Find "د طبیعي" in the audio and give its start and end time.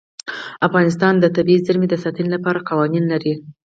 1.19-1.63